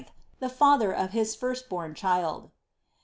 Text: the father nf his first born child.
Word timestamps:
the 0.39 0.49
father 0.49 0.93
nf 0.95 1.11
his 1.11 1.35
first 1.35 1.69
born 1.69 1.93
child. 1.93 2.49